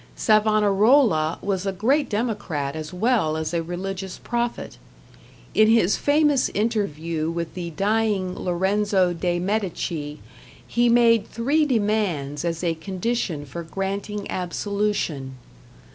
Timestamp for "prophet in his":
4.17-5.95